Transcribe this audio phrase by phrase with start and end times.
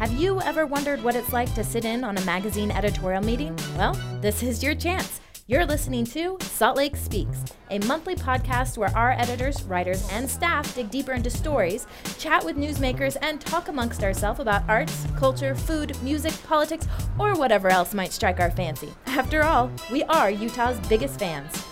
[0.00, 3.54] Have you ever wondered what it's like to sit in on a magazine editorial meeting?
[3.76, 5.20] Well, this is your chance.
[5.46, 10.74] You're listening to Salt Lake Speaks, a monthly podcast where our editors, writers, and staff
[10.74, 11.86] dig deeper into stories,
[12.18, 16.88] chat with newsmakers, and talk amongst ourselves about arts, culture, food, music, politics,
[17.18, 18.88] or whatever else might strike our fancy.
[19.04, 21.62] After all, we are Utah's biggest fans.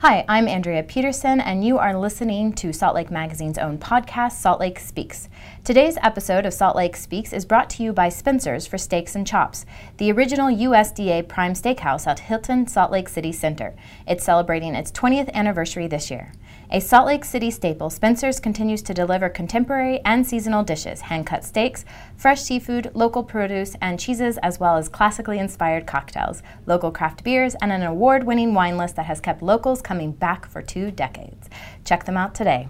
[0.00, 4.60] Hi, I'm Andrea Peterson, and you are listening to Salt Lake Magazine's own podcast, Salt
[4.60, 5.28] Lake Speaks.
[5.64, 9.26] Today's episode of Salt Lake Speaks is brought to you by Spencer's for Steaks and
[9.26, 13.74] Chops, the original USDA Prime Steakhouse at Hilton Salt Lake City Center.
[14.06, 16.32] It's celebrating its 20th anniversary this year.
[16.70, 21.42] A Salt Lake City staple, Spencer's continues to deliver contemporary and seasonal dishes, hand cut
[21.42, 27.24] steaks, fresh seafood, local produce, and cheeses, as well as classically inspired cocktails, local craft
[27.24, 30.90] beers, and an award winning wine list that has kept locals coming back for two
[30.90, 31.48] decades.
[31.86, 32.68] Check them out today.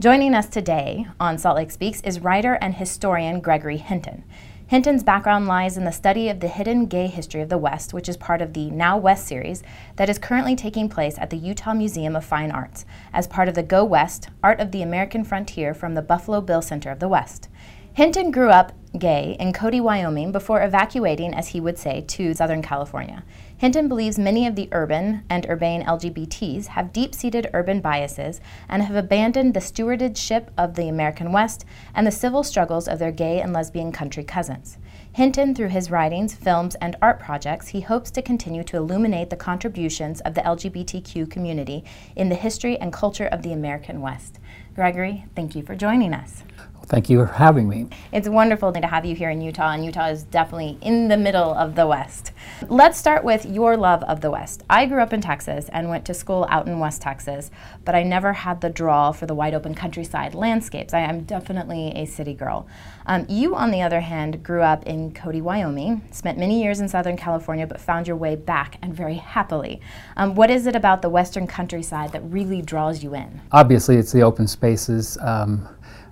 [0.00, 4.24] Joining us today on Salt Lake Speaks is writer and historian Gregory Hinton.
[4.68, 8.08] Hinton's background lies in the study of the hidden gay history of the West, which
[8.08, 9.62] is part of the Now West series
[9.94, 13.54] that is currently taking place at the Utah Museum of Fine Arts as part of
[13.54, 17.06] the Go West Art of the American Frontier from the Buffalo Bill Center of the
[17.06, 17.48] West.
[17.92, 22.62] Hinton grew up gay in Cody, Wyoming before evacuating, as he would say, to Southern
[22.62, 23.24] California.
[23.58, 28.82] Hinton believes many of the urban and urbane LGBTs have deep seated urban biases and
[28.82, 33.40] have abandoned the stewardship of the American West and the civil struggles of their gay
[33.40, 34.76] and lesbian country cousins.
[35.12, 39.36] Hinton, through his writings, films, and art projects, he hopes to continue to illuminate the
[39.36, 44.38] contributions of the LGBTQ community in the history and culture of the American West.
[44.74, 46.44] Gregory, thank you for joining us.
[46.88, 47.88] Thank you for having me.
[48.12, 51.52] It's wonderful to have you here in Utah, and Utah is definitely in the middle
[51.52, 52.30] of the West.
[52.68, 54.62] Let's start with your love of the West.
[54.70, 57.50] I grew up in Texas and went to school out in West Texas,
[57.84, 60.94] but I never had the draw for the wide open countryside landscapes.
[60.94, 62.68] I am definitely a city girl.
[63.06, 66.88] Um, you, on the other hand, grew up in Cody, Wyoming, spent many years in
[66.88, 69.80] Southern California, but found your way back and very happily.
[70.16, 73.40] Um, what is it about the Western countryside that really draws you in?
[73.50, 75.18] Obviously, it's the open spaces.
[75.20, 75.68] Um,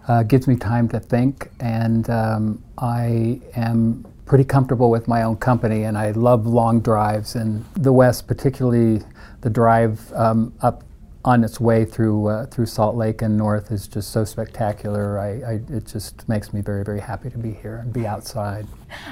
[0.08, 5.36] uh, gives me time to think, and um, I am pretty comfortable with my own
[5.36, 7.34] company, and I love long drives.
[7.34, 9.02] And the West, particularly
[9.40, 10.84] the drive um, up
[11.24, 15.18] on its way through uh, through Salt Lake and north, is just so spectacular.
[15.18, 18.66] I, I, it just makes me very very happy to be here and be outside.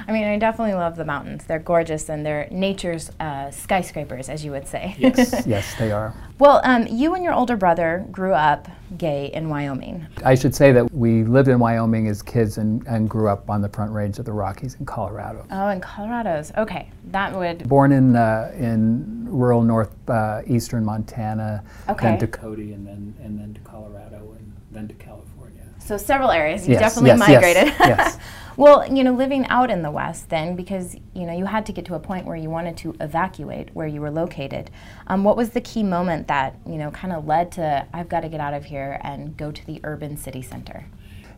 [0.07, 1.45] I mean, I definitely love the mountains.
[1.45, 4.95] They're gorgeous and they're nature's uh, skyscrapers, as you would say.
[4.97, 6.13] Yes, yes, they are.
[6.39, 8.67] Well, um, you and your older brother grew up
[8.97, 10.05] gay in Wyoming.
[10.25, 13.61] I should say that we lived in Wyoming as kids and, and grew up on
[13.61, 15.45] the Front Range of the Rockies in Colorado.
[15.51, 16.51] Oh, in Colorado's.
[16.57, 17.67] Okay, that would.
[17.67, 22.07] Born in uh, in rural northeastern uh, Montana, okay.
[22.07, 25.63] then to Cody, and then and then to Colorado, and then to California.
[25.79, 26.67] So several areas.
[26.67, 27.65] You yes, definitely yes, migrated.
[27.65, 28.17] Yes, yes.
[28.55, 31.71] Well, you know, living out in the West then, because, you know, you had to
[31.71, 34.69] get to a point where you wanted to evacuate where you were located.
[35.07, 38.19] Um, what was the key moment that, you know, kind of led to, I've got
[38.21, 40.85] to get out of here and go to the urban city center?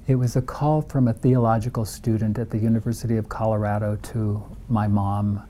[0.08, 4.88] It was a call from a theological student at the University of Colorado to my
[4.88, 5.42] mom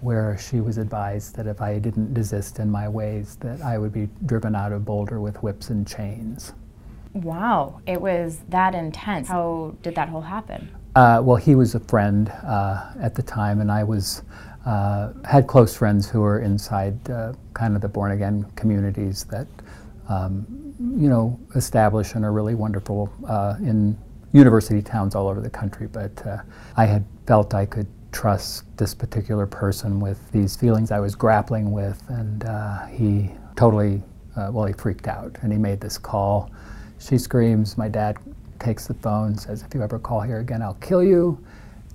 [0.00, 3.92] where she was advised that if I didn't desist in my ways that I would
[3.92, 6.52] be driven out of Boulder with whips and chains.
[7.12, 9.28] Wow, it was that intense.
[9.28, 10.70] How did that whole happen?
[10.94, 14.22] Uh, well, he was a friend uh, at the time, and I was
[14.66, 19.46] uh, had close friends who were inside uh, kind of the born again communities that
[20.08, 20.46] um,
[20.96, 23.96] you know establish and are really wonderful uh, in
[24.32, 25.86] university towns all over the country.
[25.86, 26.38] But uh,
[26.76, 31.70] I had felt I could trust this particular person with these feelings I was grappling
[31.70, 32.42] with, and
[32.90, 34.02] he totally
[34.36, 36.50] well he freaked out and he made this call.
[36.98, 37.78] She screams.
[37.78, 38.18] My dad
[38.58, 41.44] takes the phone, says, If you ever call here again, I'll kill you.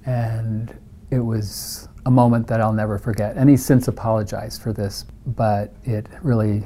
[0.05, 0.77] And
[1.11, 3.35] it was a moment that I'll never forget.
[3.37, 6.65] And he's since apologized for this, but it really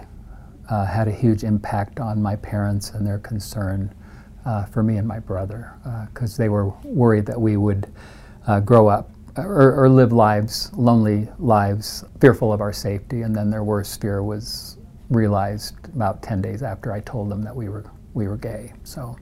[0.69, 3.93] uh, had a huge impact on my parents and their concern
[4.45, 5.73] uh, for me and my brother,
[6.11, 7.91] because uh, they were worried that we would
[8.47, 13.21] uh, grow up or, or, live lives, lonely lives, fearful of our safety.
[13.21, 14.77] And then their worst fear was
[15.09, 18.73] realized about 10 days after I told them that we were, we were gay.
[18.83, 19.15] So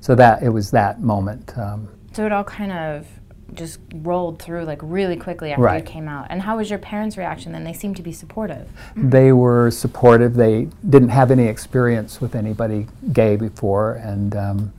[0.00, 1.56] so that it was that moment.
[1.56, 3.06] Um, so it all kind of
[3.54, 5.84] just rolled through like really quickly after right.
[5.84, 6.26] you came out.
[6.30, 7.64] And how was your parents' reaction then?
[7.64, 8.68] They seemed to be supportive.
[8.96, 10.34] They were supportive.
[10.34, 14.72] They didn't have any experience with anybody gay before, and um,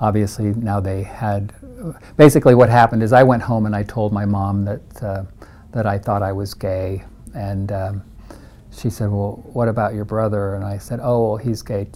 [0.00, 1.52] obviously now they had.
[2.16, 5.24] Basically, what happened is I went home and I told my mom that uh,
[5.72, 8.02] that I thought I was gay, and um,
[8.70, 11.88] she said, "Well, what about your brother?" And I said, "Oh, well, he's gay."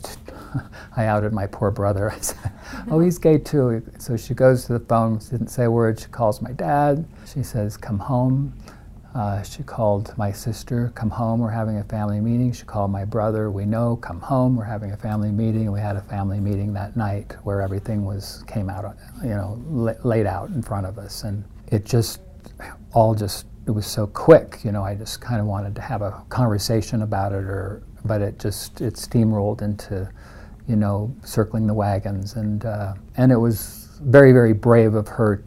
[0.96, 2.10] I outed my poor brother.
[2.16, 2.52] I said,
[2.90, 6.00] "Oh, he's gay too." So she goes to the phone, didn't say a word.
[6.00, 7.06] She calls my dad.
[7.26, 8.54] She says, "Come home."
[9.14, 12.52] Uh, she called my sister, come home, we're having a family meeting.
[12.52, 15.70] She called my brother, we know, come home, we're having a family meeting.
[15.70, 19.62] We had a family meeting that night where everything was, came out, you know,
[20.02, 21.22] laid out in front of us.
[21.22, 22.22] And it just,
[22.92, 26.02] all just, it was so quick, you know, I just kind of wanted to have
[26.02, 30.10] a conversation about it or, but it just, it steamrolled into,
[30.66, 32.34] you know, circling the wagons.
[32.36, 35.44] And, uh, and it was very, very brave of her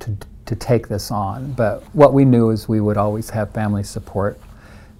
[0.00, 0.16] to
[0.46, 1.52] to take this on.
[1.52, 4.38] But what we knew is we would always have family support,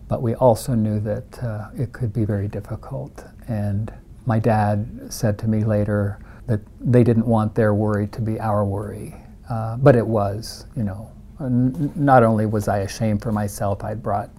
[0.08, 3.24] but we also knew that uh, it could be very difficult.
[3.48, 3.92] And
[4.26, 8.64] my dad said to me later that they didn't want their worry to be our
[8.64, 9.14] worry,
[9.50, 11.10] uh, but it was, you know.
[11.40, 14.30] N- not only was I ashamed for myself, I'd brought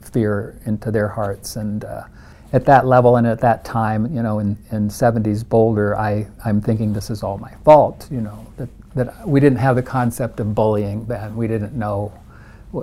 [0.00, 2.04] fear into their hearts and uh,
[2.52, 6.60] at that level and at that time, you know, in, in 70s Boulder, I, I'm
[6.60, 10.40] thinking this is all my fault, you know, that that we didn't have the concept
[10.40, 11.36] of bullying then.
[11.36, 12.12] We didn't know,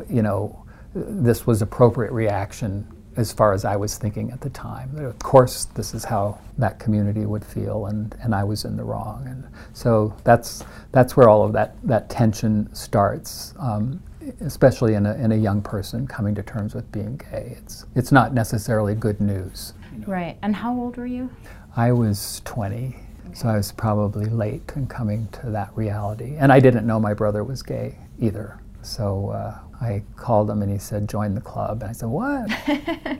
[0.10, 4.95] you know, this was appropriate reaction as far as I was thinking at the time.
[4.98, 8.83] Of course, this is how that community would feel, and, and I was in the
[8.83, 9.27] wrong.
[9.27, 9.44] And
[9.74, 14.01] so that's, that's where all of that, that tension starts, um,
[14.42, 17.57] especially in a, in a young person coming to terms with being gay.
[17.57, 19.74] It's, it's not necessarily good news.
[19.94, 20.07] You know.
[20.07, 20.38] Right.
[20.42, 21.30] And how old were you?
[21.75, 22.95] I was 20.
[23.33, 26.36] So I was probably late in coming to that reality.
[26.38, 28.60] And I didn't know my brother was gay either.
[28.81, 31.81] So uh, I called him and he said, join the club.
[31.81, 32.50] And I said, what?
[32.68, 33.18] well,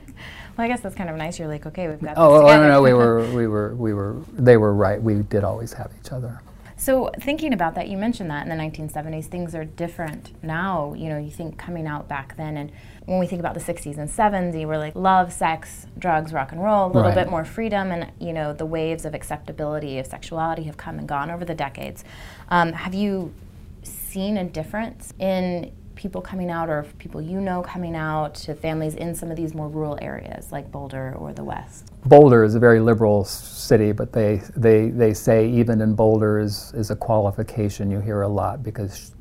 [0.58, 1.38] I guess that's kind of nice.
[1.38, 3.94] You're like, okay, we've got oh, this Oh, no, no, we were, we were, we
[3.94, 5.00] were, they were right.
[5.00, 6.42] We did always have each other.
[6.80, 10.94] So thinking about that, you mentioned that in the 1970s, things are different now.
[10.94, 12.72] You know, you think coming out back then, and
[13.04, 16.52] when we think about the 60s and 70s, you were like love, sex, drugs, rock
[16.52, 17.14] and roll, a little right.
[17.14, 21.06] bit more freedom, and you know the waves of acceptability of sexuality have come and
[21.06, 22.02] gone over the decades.
[22.48, 23.34] Um, have you
[23.82, 28.94] seen a difference in people coming out or people you know coming out to families
[28.94, 31.92] in some of these more rural areas like Boulder or the West?
[32.06, 36.72] Boulder is a very liberal city, but they, they, they say even in Boulder is,
[36.74, 39.12] is a qualification you hear a lot because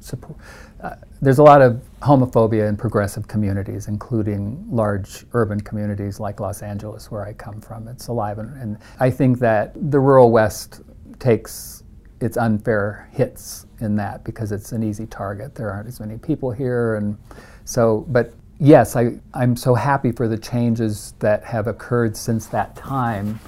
[0.81, 6.62] uh, there's a lot of homophobia in progressive communities, including large urban communities like Los
[6.62, 7.90] Angeles, where I come from.
[7.90, 10.80] It's alive, and, and I think that the rural West
[11.20, 11.79] takes
[12.21, 15.56] its unfair hits in that because it's an easy target.
[15.56, 17.18] There aren't as many people here, and
[17.66, 18.06] so.
[18.10, 23.39] But yes, I I'm so happy for the changes that have occurred since that time.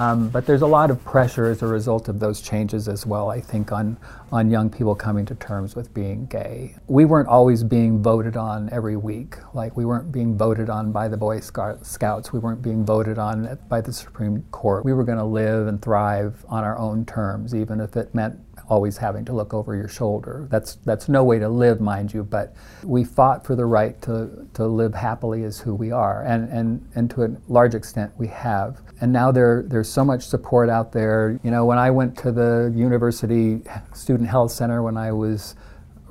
[0.00, 3.28] Um, but there's a lot of pressure as a result of those changes as well,
[3.28, 3.98] I think, on,
[4.32, 6.74] on young people coming to terms with being gay.
[6.86, 9.36] We weren't always being voted on every week.
[9.52, 12.32] Like, we weren't being voted on by the Boy Scouts.
[12.32, 14.86] We weren't being voted on by the Supreme Court.
[14.86, 18.38] We were going to live and thrive on our own terms, even if it meant
[18.70, 20.46] always having to look over your shoulder.
[20.48, 24.48] That's, that's no way to live, mind you, but we fought for the right to,
[24.54, 28.28] to live happily as who we are, and, and, and to a large extent we
[28.28, 28.80] have.
[29.00, 31.38] And now there, there's so much support out there.
[31.42, 33.60] You know, when I went to the University
[33.92, 35.56] Student Health Center when I was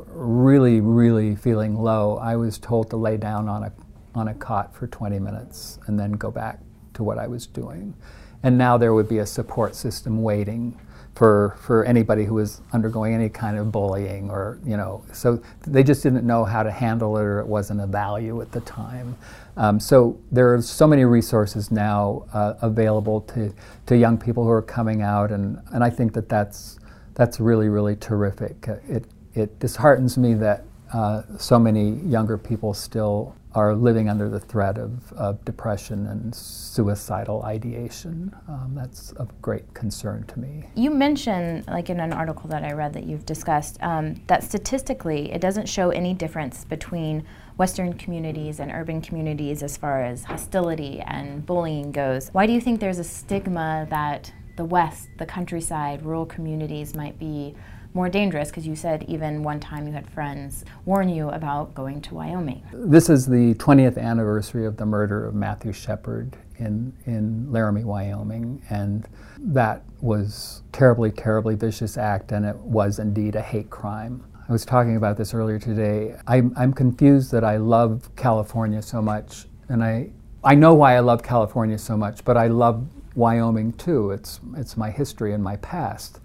[0.08, 3.72] really, really feeling low, I was told to lay down on a,
[4.16, 6.60] on a cot for 20 minutes and then go back
[6.96, 7.96] to what I was doing.
[8.44, 10.78] And now there would be a support system waiting
[11.20, 15.84] for, for anybody who was undergoing any kind of bullying or, you know, so they
[15.84, 19.18] just didn't know how to handle it or it wasn't a value at the time.
[19.58, 23.54] Um, so there are so many resources now uh, available to,
[23.88, 26.80] to young people who are coming out, and, and I think that that's,
[27.16, 28.70] that's really, really terrific.
[28.88, 29.04] It,
[29.36, 34.78] it disheartens me that uh, so many younger people still are living under the threat
[34.78, 38.36] of, of depression and suicidal ideation.
[38.48, 40.70] Um, that's of great concern to me.
[40.76, 45.32] You mentioned, like in an article that I read that you've discussed, um, that statistically
[45.32, 47.26] it doesn't show any difference between
[47.58, 52.30] Western communities and urban communities as far as hostility and bullying goes.
[52.30, 57.18] Why do you think there's a stigma that the West, the countryside, rural communities might
[57.18, 57.56] be
[57.94, 62.02] more dangerous because you said even one time you had friends warn you about going
[62.02, 62.64] to Wyoming.
[62.72, 68.62] This is the 20th anniversary of the murder of Matthew Shepard in, in Laramie, Wyoming,
[68.70, 69.08] and
[69.40, 74.24] that was terribly, terribly vicious act, and it was indeed a hate crime.
[74.48, 76.16] I was talking about this earlier today.
[76.28, 80.10] I'm, I'm confused that I love California so much, and I,
[80.44, 84.12] I know why I love California so much, but I love Wyoming too.
[84.12, 86.20] It's, it's my history and my past.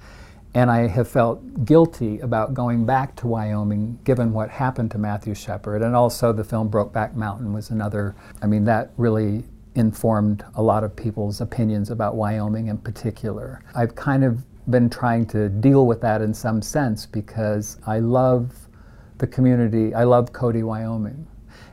[0.54, 5.34] And I have felt guilty about going back to Wyoming given what happened to Matthew
[5.34, 5.82] Shepard.
[5.82, 9.44] And also, the film Brokeback Mountain was another, I mean, that really
[9.74, 13.62] informed a lot of people's opinions about Wyoming in particular.
[13.74, 18.54] I've kind of been trying to deal with that in some sense because I love
[19.18, 19.92] the community.
[19.92, 21.26] I love Cody, Wyoming.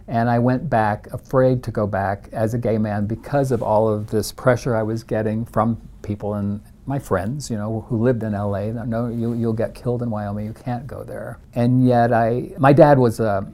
[0.07, 3.87] And I went back afraid to go back as a gay man because of all
[3.87, 6.61] of this pressure I was getting from people and
[6.91, 8.65] my friends, you know, who lived in LA.
[8.71, 10.45] No, you, you'll get killed in Wyoming.
[10.45, 11.39] You can't go there.
[11.55, 13.49] And yet, I, my dad was a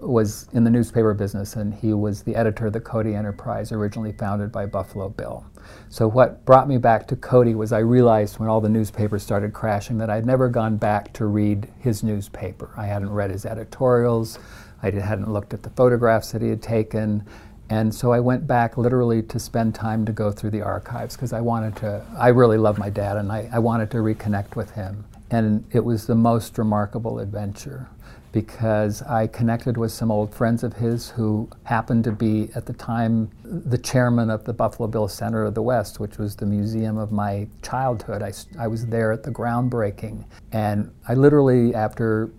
[0.00, 4.12] was in the newspaper business, and he was the editor of the Cody Enterprise, originally
[4.12, 5.44] founded by Buffalo Bill.
[5.90, 9.52] So, what brought me back to Cody was I realized when all the newspapers started
[9.52, 12.70] crashing that I'd never gone back to read his newspaper.
[12.74, 14.38] I hadn't read his editorials,
[14.82, 17.26] I hadn't looked at the photographs that he had taken.
[17.70, 21.32] And so I went back literally to spend time to go through the archives because
[21.32, 24.70] I wanted to, I really love my dad and I, I wanted to reconnect with
[24.70, 25.04] him.
[25.30, 27.88] And it was the most remarkable adventure
[28.32, 32.74] because I connected with some old friends of his who happened to be at the
[32.74, 36.98] time the chairman of the Buffalo Bill Center of the West, which was the museum
[36.98, 38.22] of my childhood.
[38.22, 40.24] I, I was there at the groundbreaking.
[40.52, 42.30] And I literally, after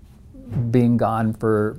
[0.72, 1.78] being gone for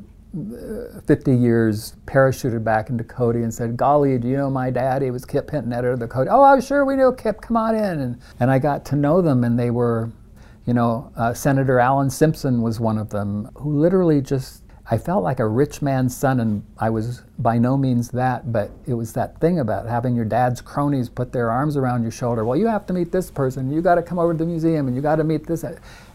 [1.06, 5.02] 50 years, parachuted back into Cody and said, Golly, do you know my dad?
[5.02, 6.30] He was Kip Hinton, of the Cody.
[6.30, 8.00] Oh, I'm sure we know Kip, come on in.
[8.00, 10.12] And, and I got to know them, and they were
[10.66, 15.24] you know, uh, Senator Alan Simpson was one of them who literally just, I felt
[15.24, 19.12] like a rich man's son, and I was by no means that, but it was
[19.14, 22.44] that thing about having your dad's cronies put their arms around your shoulder.
[22.44, 24.86] Well, you have to meet this person, you got to come over to the museum,
[24.86, 25.64] and you got to meet this.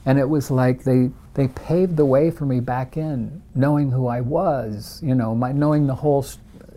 [0.05, 4.07] And it was like they, they paved the way for me back in, knowing who
[4.07, 6.25] I was, you know, my, knowing the whole,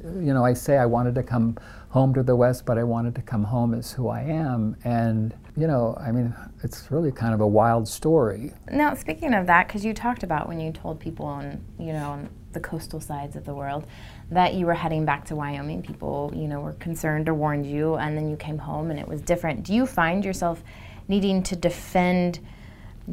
[0.04, 1.56] you know, I say I wanted to come
[1.90, 4.76] home to the West, but I wanted to come home as who I am.
[4.84, 8.52] And, you know, I mean, it's really kind of a wild story.
[8.70, 12.10] Now, speaking of that, because you talked about when you told people on, you know,
[12.10, 13.86] on the coastal sides of the world
[14.30, 17.94] that you were heading back to Wyoming, people, you know, were concerned or warned you,
[17.94, 19.62] and then you came home and it was different.
[19.62, 20.64] Do you find yourself
[21.06, 22.40] needing to defend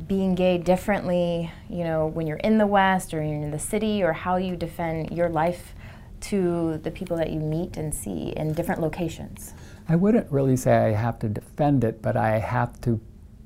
[0.08, 4.04] being gay differently, you know, when you're in the West or you're in the city,
[4.04, 5.74] or how you defend your life
[6.22, 9.54] to the people that you meet and see in different locations?
[9.88, 13.00] I wouldn't really say I have to defend it, but I have to.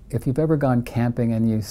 [0.10, 1.62] If you've ever gone camping and you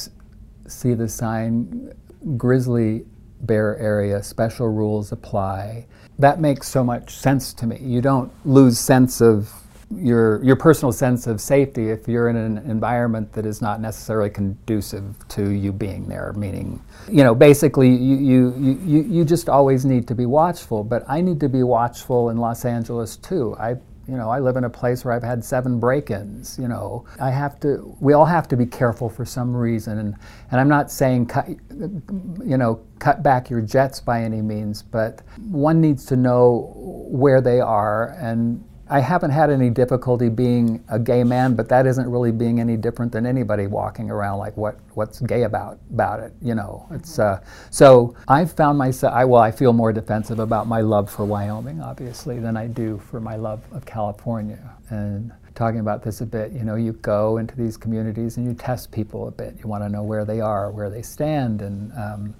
[0.66, 1.92] see the sign,
[2.36, 3.04] grizzly
[3.40, 5.86] bear area, special rules apply,
[6.18, 7.78] that makes so much sense to me.
[7.80, 9.52] You don't lose sense of
[9.94, 14.28] your your personal sense of safety if you're in an environment that is not necessarily
[14.28, 19.86] conducive to you being there meaning you know basically you you, you, you just always
[19.86, 23.56] need to be watchful but i need to be watchful in los angeles too.
[23.58, 23.76] I
[24.06, 27.04] you know i live in a place where i've had seven break-ins you know.
[27.20, 30.16] I have to we all have to be careful for some reason and
[30.50, 35.22] and i'm not saying cut you know cut back your jets by any means but
[35.50, 40.98] one needs to know where they are and I haven't had any difficulty being a
[40.98, 44.78] gay man, but that isn't really being any different than anybody walking around like what
[44.94, 46.86] what's gay about about it, you know.
[46.90, 47.40] It's uh,
[47.70, 49.12] so I've found myself.
[49.12, 52.98] I well, I feel more defensive about my love for Wyoming, obviously, than I do
[53.10, 54.58] for my love of California.
[54.88, 58.54] And talking about this a bit, you know, you go into these communities and you
[58.54, 59.56] test people a bit.
[59.62, 62.34] You want to know where they are, where they stand, and um,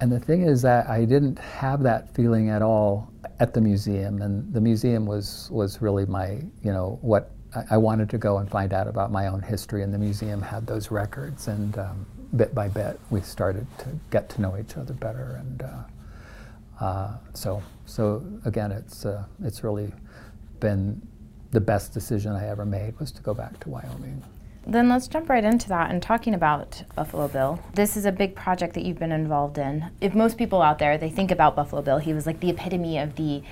[0.00, 4.22] and the thing is that I didn't have that feeling at all at the museum,
[4.22, 7.32] and the museum was was really my you know what
[7.70, 10.66] I, wanted to go and find out about my own history, and the museum had
[10.66, 14.94] those records, and um, bit by bit we started to get to know each other
[14.94, 19.92] better, and uh, uh, so so again, it's uh, it's really
[20.60, 21.00] been
[21.50, 24.22] the best decision I ever made was to go back to Wyoming.
[24.66, 27.60] Then let's jump right into that and talking about Buffalo Bill.
[27.74, 29.90] This is a big project that you've been involved in.
[30.00, 32.98] If most people out there they think about Buffalo Bill, he was like the epitome
[32.98, 33.42] of the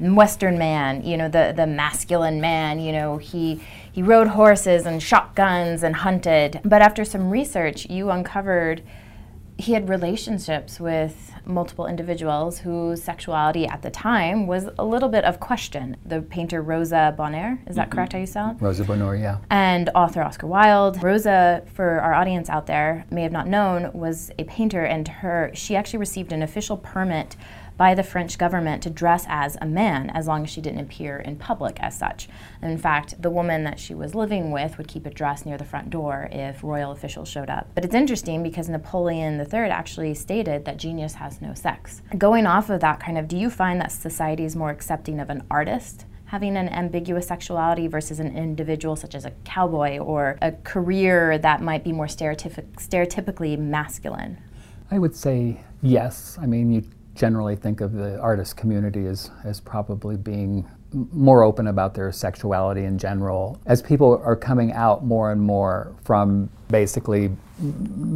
[0.00, 2.80] Western man, you know, the the masculine man.
[2.80, 3.60] You know, he
[3.92, 6.60] he rode horses and shot guns and hunted.
[6.64, 8.82] But after some research, you uncovered
[9.58, 15.24] he had relationships with multiple individuals whose sexuality at the time was a little bit
[15.24, 15.96] of question.
[16.04, 17.94] The painter Rosa Bonheur, is that mm-hmm.
[17.94, 18.56] correct how you spell?
[18.60, 19.38] Rosa Bonheur, yeah.
[19.50, 21.02] And author Oscar Wilde.
[21.02, 25.50] Rosa, for our audience out there, may have not known, was a painter and her
[25.54, 27.36] she actually received an official permit
[27.76, 31.18] by the French government to dress as a man as long as she didn't appear
[31.18, 32.28] in public as such.
[32.60, 35.58] And in fact, the woman that she was living with would keep a dress near
[35.58, 37.68] the front door if royal officials showed up.
[37.74, 42.02] But it's interesting because Napoleon III actually stated that genius has no sex.
[42.16, 45.30] Going off of that kind of, do you find that society is more accepting of
[45.30, 46.06] an artist?
[46.32, 51.60] having an ambiguous sexuality versus an individual such as a cowboy or a career that
[51.60, 54.38] might be more stereotypic, stereotypically masculine?
[54.90, 56.38] I would say yes.
[56.40, 60.68] I mean, you generally think of the artist community as, as probably being
[61.12, 63.60] more open about their sexuality in general.
[63.66, 67.30] As people are coming out more and more from basically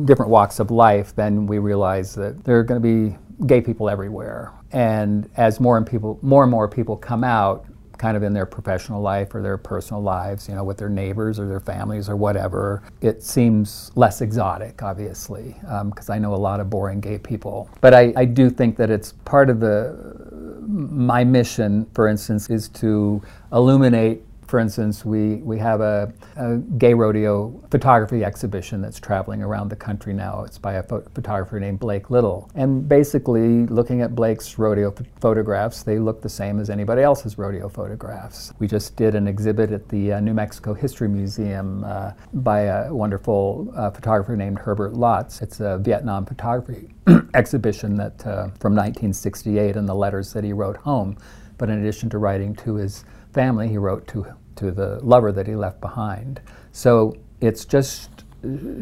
[0.04, 3.88] different walks of life, then we realize that there are going to be gay people
[3.88, 4.52] everywhere.
[4.72, 7.66] And as more and people, more and more people come out,
[7.98, 11.38] kind of in their professional life or their personal lives, you know, with their neighbors
[11.38, 16.36] or their families or whatever, it seems less exotic, obviously, because um, I know a
[16.36, 17.70] lot of boring gay people.
[17.80, 20.26] But I, I do think that it's part of the
[20.66, 23.22] my mission, for instance, is to
[23.52, 29.68] illuminate for instance, we, we have a, a, gay rodeo photography exhibition that's traveling around
[29.68, 30.44] the country now.
[30.44, 32.50] It's by a pho- photographer named Blake Little.
[32.54, 37.38] And basically, looking at Blake's rodeo ph- photographs, they look the same as anybody else's
[37.38, 38.52] rodeo photographs.
[38.58, 42.92] We just did an exhibit at the uh, New Mexico History Museum uh, by a
[42.92, 45.42] wonderful uh, photographer named Herbert Lotz.
[45.42, 46.88] It's a Vietnam photography
[47.34, 51.16] exhibition that uh, from 1968 and the letters that he wrote home.
[51.58, 55.46] But in addition to writing to his family, he wrote to, to the lover that
[55.46, 56.40] he left behind.
[56.72, 58.25] So it's just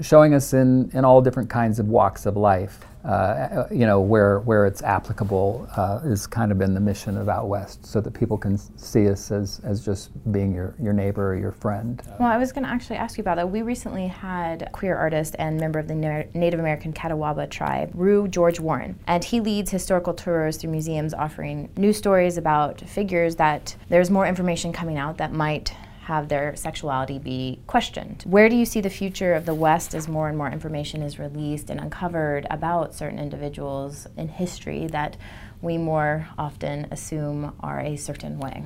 [0.02, 4.40] showing us in, in all different kinds of walks of life uh, you know, where,
[4.40, 8.12] where it's applicable uh, is kind of been the mission of Out West, so that
[8.12, 12.02] people can see us as, as just being your, your neighbor or your friend.
[12.18, 13.50] Well, I was going to actually ask you about that.
[13.50, 18.26] We recently had queer artist and member of the Na- Native American Catawba tribe, Roo
[18.26, 23.76] George Warren, and he leads historical tours through museums offering news stories about figures that
[23.90, 28.22] there's more information coming out that might have their sexuality be questioned.
[28.26, 31.18] Where do you see the future of the West as more and more information is
[31.18, 35.16] released and uncovered about certain individuals in history that
[35.62, 38.62] we more often assume are a certain way?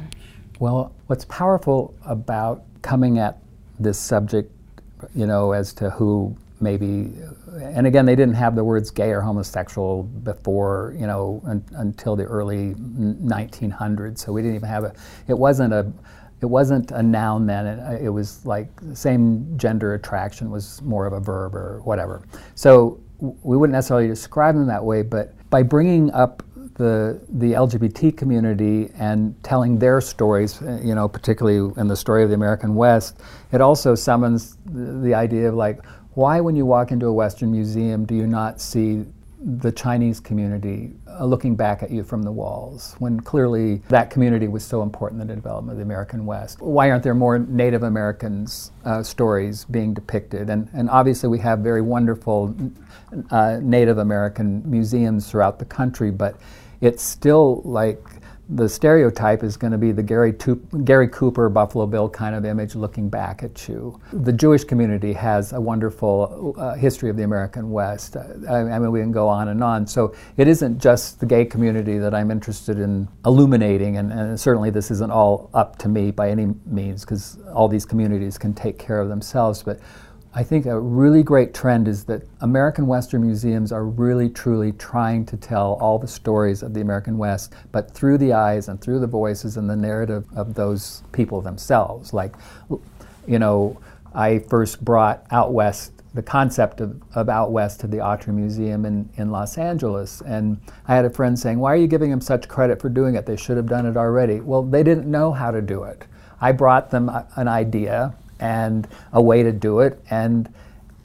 [0.59, 3.39] Well, what's powerful about coming at
[3.79, 4.51] this subject,
[5.15, 7.13] you know, as to who maybe
[7.63, 12.17] and again they didn't have the words gay or homosexual before you know un, until
[12.17, 14.93] the early 1900s so we didn't even have a
[15.29, 15.91] it wasn't a
[16.41, 17.67] it wasn't a noun then.
[17.67, 22.23] It, it, was like same gender attraction was more of a verb or whatever.
[22.55, 26.43] So we wouldn't necessarily describe them that way, but by bringing up
[26.75, 32.23] the the LGBT community and telling their stories, uh, you know, particularly in the story
[32.23, 33.21] of the American West,
[33.53, 35.85] it also summons the, the idea of like,
[36.15, 39.05] why when you walk into a Western museum do you not see
[39.41, 44.49] the Chinese community uh, looking back at you from the walls when clearly that community
[44.49, 46.61] was so important in the development of the American West.
[46.61, 50.51] Why aren't there more Native Americans uh, stories being depicted?
[50.51, 52.55] And, and obviously, we have very wonderful
[53.31, 56.37] uh, Native American museums throughout the country, but
[56.81, 58.03] it's still like
[58.51, 60.35] the stereotype is going to be the Gary,
[60.85, 64.01] Gary Cooper, Buffalo Bill kind of image looking back at you.
[64.13, 68.17] The Jewish community has a wonderful uh, history of the American West.
[68.17, 69.87] I, I, mean, we can go on and on.
[69.87, 74.71] So it isn't just the gay community that I'm interested in illuminating, and, and certainly
[74.71, 78.79] this isn't all up to me by any means, because all these communities can take
[78.79, 79.63] care of themselves.
[79.63, 79.79] But
[80.35, 85.25] I think a really great trend is that American Western museums are really truly trying
[85.27, 89.01] to tell all the stories of the American West, but through the eyes and through
[89.01, 92.13] the voices and the narrative of those people themselves.
[92.13, 92.35] Like,
[93.27, 93.81] you know,
[94.15, 98.85] I first brought Out West, the concept of, of Out West to the Autry Museum
[98.85, 100.21] in, in Los Angeles.
[100.21, 103.15] And I had a friend saying, Why are you giving them such credit for doing
[103.15, 103.25] it?
[103.25, 104.41] They should have done it already.
[104.41, 106.05] Well, they didn't know how to do it.
[106.41, 110.53] I brought them an idea and a way to do it and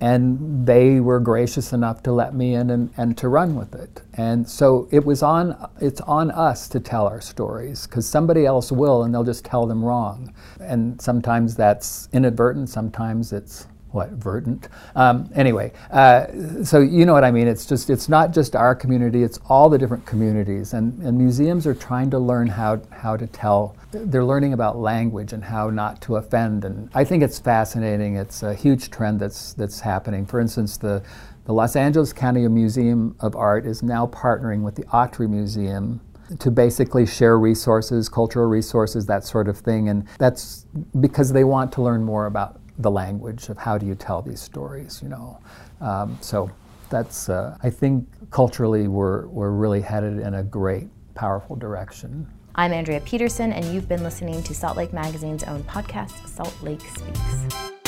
[0.03, 4.01] and they were gracious enough to let me in and, and to run with it.
[4.15, 8.69] And so it was on it's on us to tell our stories because somebody else
[8.69, 10.33] will and they'll just tell them wrong.
[10.59, 14.67] And sometimes that's inadvertent sometimes it's what verdant?
[14.95, 16.25] Um, anyway uh,
[16.63, 17.47] so you know what i mean.
[17.47, 20.73] It's just it's not just our community it's all the different communities.
[20.73, 23.75] And, and museums are trying to learn how how to tell.
[23.91, 26.65] They're learning about language and how not to offend.
[26.65, 28.15] And i think it's fascinating.
[28.15, 30.25] It's a huge trend that's that's happening.
[30.25, 31.03] For instance the
[31.45, 35.99] the los angeles county museum of art is now partnering with the autry museum
[36.39, 39.89] to basically share resources, cultural resources, that sort of thing.
[39.89, 40.65] And that's
[40.99, 44.41] because they want to learn more about the language of how do you tell these
[44.41, 45.39] stories, you know.
[45.81, 46.49] Um, so
[46.89, 52.27] that's, uh, I think culturally we're, we're really headed in a great, powerful direction.
[52.55, 56.81] I'm Andrea Peterson, and you've been listening to Salt Lake Magazine's own podcast, Salt Lake
[56.81, 57.82] Speaks.